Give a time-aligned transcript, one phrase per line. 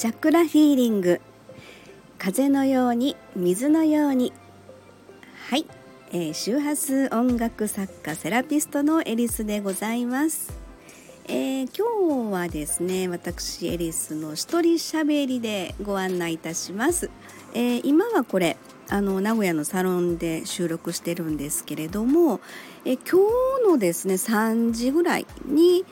[0.00, 1.20] チャクラフィーリング。
[2.16, 4.32] 風のように水のように。
[5.50, 5.66] はい、
[6.10, 10.58] えー、周波数音楽作家セラピストのエリスでございます、
[11.28, 17.10] えー、今日はですね私エリスの一人喋りでご案内いたします、
[17.52, 18.56] えー、今はこれ
[18.88, 22.40] あの名古屋のサロンで収録してるんですけれども、
[22.86, 23.20] え今
[23.66, 25.84] 日のですね3時ぐらいに、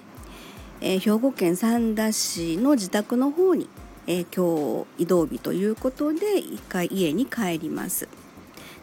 [0.81, 3.69] え兵庫県三田市の自宅の方に
[4.09, 8.09] えー、今日移動日ということで一回家に帰ります。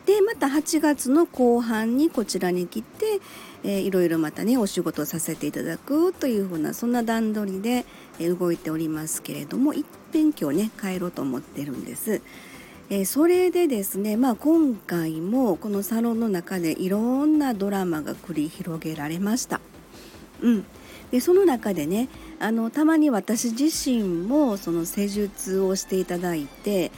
[0.05, 3.20] でまた8月の後半にこちらに来て、
[3.63, 7.85] えー、いろいろまたねお仕事をさせていただくというふうなそんな段取りで、
[8.20, 12.21] え、動いておりますけれどもいっぺん今日ね帰ろうと思ってるんです。
[12.91, 19.59] えー、それでですね、まあ、今回もこのサロンの中でいろんなドラマが繰り広げられました。
[20.41, 20.66] うん、
[21.12, 26.91] でその中でねあのたまに私自身もその施術をしていただいて、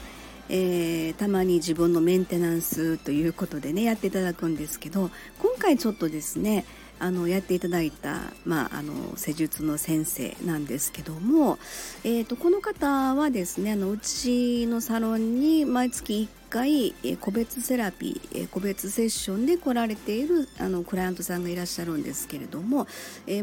[0.50, 6.66] えー、たまに自分のメンテナンスということでねやっていただくんですけど今回ちょっとですね
[7.00, 11.60] あのやっていただいた、まあ、あの施術の先生なんですけども、
[12.04, 22.88] えーと、この方はですねあのうちのサロンに毎月回、個別セラピー、個別セッションで来られているあのクライアントさんがいらっしゃるんですけれども、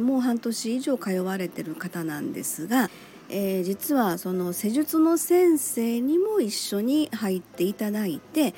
[0.01, 2.91] もう半年以上通われてる方なんですが、
[3.29, 8.55] えー、実はその施術の先生にも一緒に入っていただいて、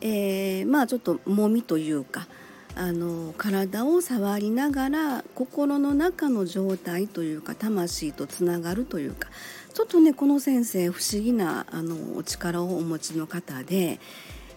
[0.00, 2.26] えー、まあちょっともみというか
[2.76, 9.28] あの体を触りながら心の中の状態というか魂とつながるというか
[9.72, 14.00] ちょっとねこの先生不思議なあのお力をお持ちの方で、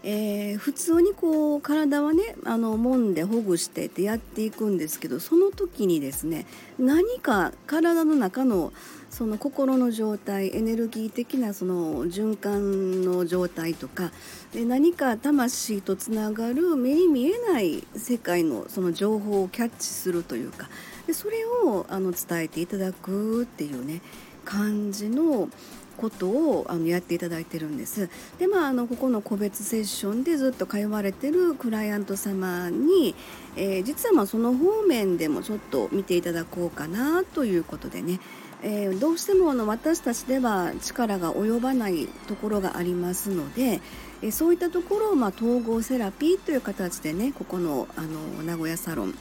[0.04, 6.46] えー、普通にこう体はねあの揉んでほぐしてってやっていくんですけどその時にですね
[6.80, 8.74] 何か体の中の
[9.12, 14.12] その心の状態エネルギー的なその循環の状態とか
[14.52, 20.68] で何か魂とつながる目に見えない世界のその情報をキャッチするというか
[21.06, 24.02] でそれをあの伝えていただくっていうね
[24.44, 25.50] 感じの
[25.98, 28.10] ことをあのやっていただいてるんです。
[28.40, 33.16] でまああのここの個別セッションでずっと通われてるクライアント様に、
[33.56, 38.20] えー、実はまあその方面でもちょっと見ていただこうかなということでね
[38.66, 43.82] えー、どうしてもあの私たちでは力が及ばないところがありますので、
[44.22, 49.14] えー、そういったところを、まあ、統合セラピーという形でねここのあの名古屋サロン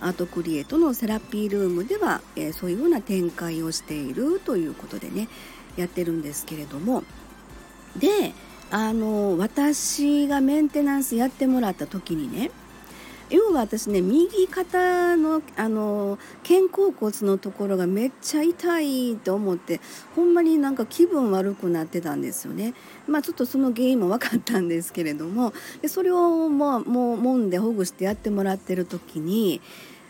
[0.00, 5.28] アートクリエイトのセラピールームでは、えー、そういうような展開をしているということでね
[5.76, 7.04] やってるんですけれども。
[7.96, 8.32] で
[8.72, 12.52] あの私がメンテナンスやってもらった時にね
[13.30, 19.80] 要は私ね右肩のあの肩甲骨のところがめっちゃ痛いと思って
[20.16, 22.74] ほんまになんか気分悪くなってたんですよね。
[23.06, 29.60] まあちょっとその原因も分かったんですけれどもでそれをもうもう揉んでほぐしてやってもらってる時に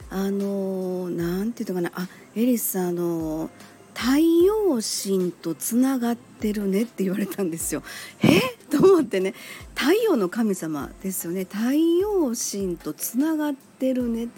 [0.09, 3.51] あの何て言うのかなあエリスさんあの
[3.95, 7.83] 太陽神とつながってるねって言われたんですよ。
[8.23, 8.60] え？
[8.71, 9.35] と思ってね。
[9.75, 11.45] 太陽の神様ですよね。
[11.45, 14.29] 太陽神とつながってるね。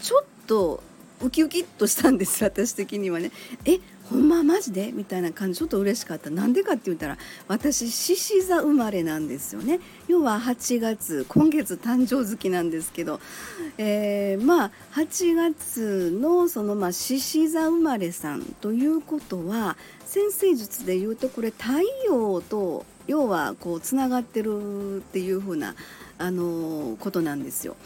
[0.00, 0.82] ちょっと
[1.22, 3.30] ウキウキっとしたんです私的にはね。
[3.64, 3.78] え
[4.10, 4.90] ほんまマジで？
[4.90, 5.58] みたいな感じ。
[5.58, 6.30] ちょっと嬉しかった。
[6.30, 9.78] なんでかって言ったら私獅子座生まれなんですよね。
[10.08, 13.20] 要は8月今月誕生月なんですけど、
[13.78, 19.76] えー、まあ8月のそのまあ獅子座生まれさんということは
[20.10, 21.68] 先生術で言うとこれ太
[22.04, 25.76] 陽と要はこうつながってるっていう風な
[26.18, 27.76] あのことなんですよ。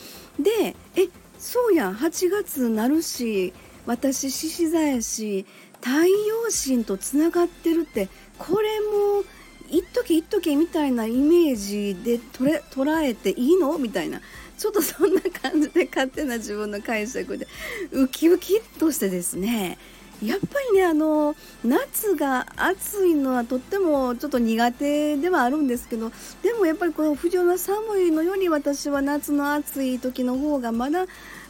[0.40, 1.08] でえ
[1.38, 1.94] そうやん。
[1.94, 3.52] 8月なるし
[3.84, 5.44] 私獅子座やし
[5.82, 8.08] 太陽神とつながってるって
[8.38, 9.22] これも
[9.68, 13.76] 一時一時みたいなイメージでとれ捉えていいの？
[13.76, 14.22] みたいな。
[14.56, 17.46] ちょっとそんな感じで勝手な自分の解釈で
[17.90, 19.76] ウキウキとしてですね。
[20.22, 21.34] やっぱりねあの
[21.64, 26.10] 夏が暑いのはとってもちょっと苦手ではあるんですけど
[26.42, 31.06] でもやっぱりこの不浄な寒いのより私は夏の暑い時の方がまだ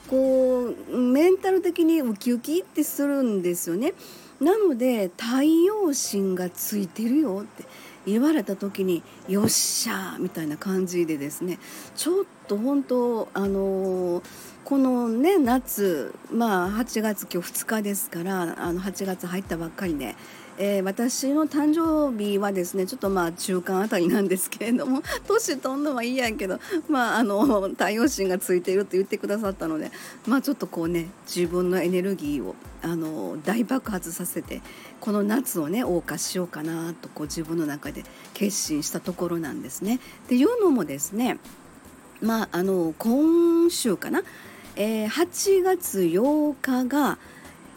[0.09, 3.95] こうメンタル的にウキウキってするんですよね。
[4.41, 7.65] なので太陽神がついてるよって
[8.07, 11.59] 言われた時によっしゃーみたいな感じでですね
[11.97, 14.25] ちょっと本当あのー、
[14.65, 20.15] このね夏まあ8月今日2日ですからあの8月入ったばっかりで、
[20.57, 29.91] えー、私の誕生日はですねちょっとまあ中間あたりなんですけれども 年取んのはいいやんけどまああの太陽神がついていると言ってくださったので
[30.27, 34.63] まあちょっとこうね自分のエネルギーをあの大爆発させて
[35.01, 39.97] この夏をね謳歌しようかなとこう自分の中で決心したところなんですね。
[39.97, 41.39] っていうのもですね
[42.21, 44.23] まああの今週かな、
[44.77, 47.19] えー、8月8日が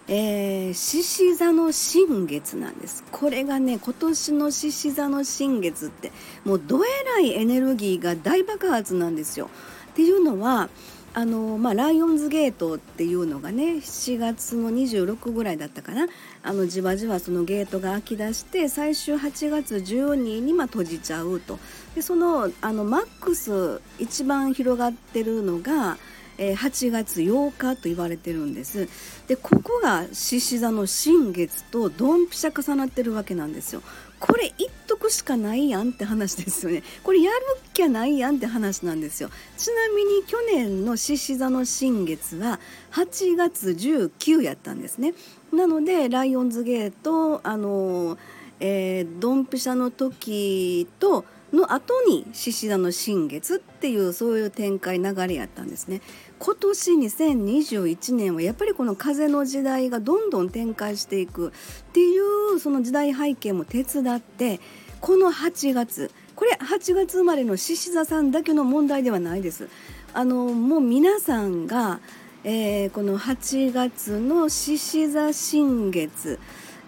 [0.10, 3.04] えー、獅子座の新月なんです。
[3.12, 6.12] これがね今年の獅子座の新月って
[6.46, 9.50] もうどえらいエネルギーが大爆発なんですよ。
[9.92, 10.70] っていうのは
[11.14, 16.08] あのまあ、ライオンズゲートっていうのがね7月の26ぐらいだったかな。
[16.44, 21.58] あのじわじわそのゲートが開き出して最終8月12日にま閉じちゃうと。
[21.96, 25.98] でそのあのマックス一番広がってるのが
[26.38, 28.88] え8月8日と言われてるんです。
[29.28, 33.82] でここが獅子座の新月とドンピシャ重なってるわけなんですよ。
[34.20, 36.84] これ一徳しかないやんって話ですよね。
[37.04, 39.30] これやるっきゃないやんって話なんですよ。
[39.58, 42.60] ちなみに去年の獅子座の新月は
[42.92, 45.14] 8月19やったんですね。
[45.52, 48.18] なのでライオンズゲートあの
[48.60, 56.02] えー、ドンピシャの時との後に獅子座の新月っていうそういう展開流れやったんですね。
[56.40, 61.52] 今年2021年はやっぱりこの風の時代がどんどん展開していくっ
[61.94, 64.60] ていうその時代背景も手伝って
[65.02, 69.70] この8月これ8月生まれの獅子座さんだけの問題ではないです
[70.14, 72.00] あのもう皆さんが、
[72.44, 76.40] えー、この8月の獅子座新月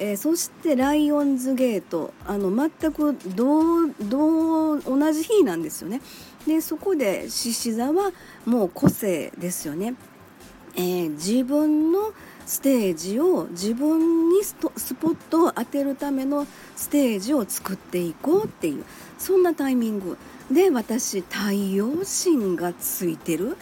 [0.01, 6.01] えー、そしてライオンズゲートあの全く同同同じ日なんですよね。
[6.47, 8.11] でそこで獅子座は
[8.45, 9.95] もう個性ですよね。
[10.75, 12.13] えー、自分の
[12.45, 18.85] ステージを自分にスポットを当てるためのステージを作っていこうっていう
[19.17, 20.17] そんなタイミング
[20.51, 23.57] で私太陽神がついてる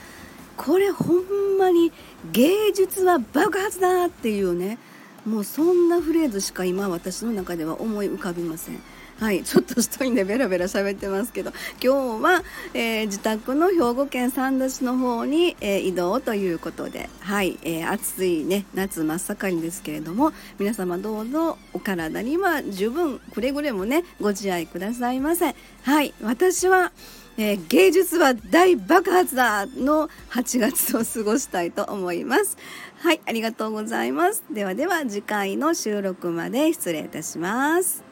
[0.55, 1.91] これほんまに
[2.31, 4.77] 芸術は爆発だっていうね
[5.25, 8.79] もうそんなフレーズしか今私の中では思い浮かびません。
[9.19, 11.51] はい、ちょっと一人でベラベラ喋ってますけど
[11.83, 12.43] 今日は、
[12.75, 25.55] えー、自宅の兵庫県三田市の方に、えー、移動ということで、はいえー、暑い、ね、夏真っ盛りですけれども皆様どうぞお体には十分くれぐれもねご自愛くださいませ。
[25.83, 26.91] はい私は
[27.39, 32.57] えー、芸術は大爆発だの8月を過ごしたいと思います。
[32.97, 34.43] はい、ありがとうございます。
[34.51, 38.06] ではでは次回の収録まで失礼いたします。